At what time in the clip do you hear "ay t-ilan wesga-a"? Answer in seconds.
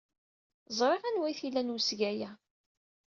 1.27-2.31